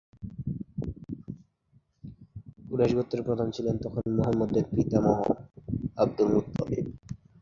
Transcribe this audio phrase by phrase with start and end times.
[2.67, 5.19] কুরাইশ গোত্রের প্রধান ছিল তখন মুহাম্মাদের পিতামহ
[5.97, 6.85] আব্দুল মুত্তালিব।